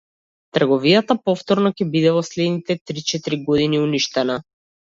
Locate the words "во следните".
2.17-2.79